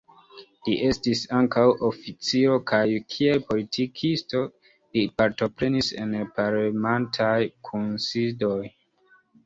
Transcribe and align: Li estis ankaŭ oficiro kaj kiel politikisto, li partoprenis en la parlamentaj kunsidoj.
Li 0.67 0.77
estis 0.85 1.19
ankaŭ 1.39 1.65
oficiro 1.89 2.55
kaj 2.71 2.81
kiel 3.17 3.45
politikisto, 3.51 4.43
li 4.73 5.07
partoprenis 5.23 5.95
en 6.03 6.19
la 6.19 6.27
parlamentaj 6.43 7.33
kunsidoj. 7.71 8.61